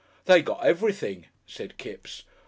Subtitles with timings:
[0.25, 2.23] "They got everything," said Kipps.